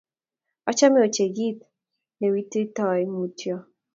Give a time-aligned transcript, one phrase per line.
[0.69, 1.59] Achome ochei kiit
[2.17, 3.55] ne wetitoi mutyo.